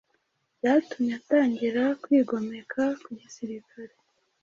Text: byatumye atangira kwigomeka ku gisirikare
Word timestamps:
byatumye 0.59 1.11
atangira 1.19 1.83
kwigomeka 2.01 2.81
ku 3.03 3.09
gisirikare 3.19 3.93